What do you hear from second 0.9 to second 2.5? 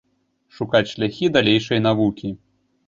шляхі далейшай навукі.